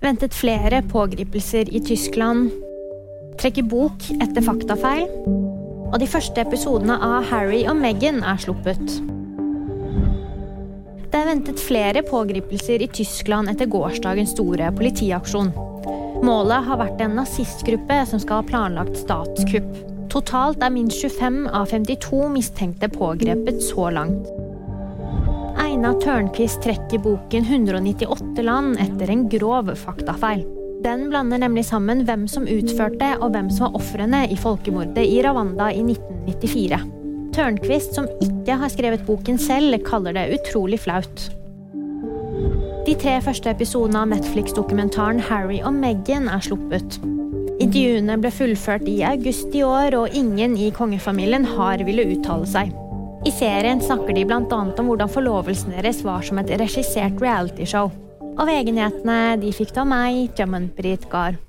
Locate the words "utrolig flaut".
40.40-41.28